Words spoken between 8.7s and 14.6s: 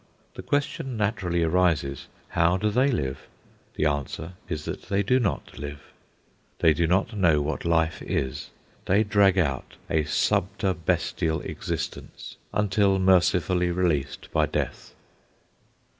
They drag out a subterbestial existence until mercifully released by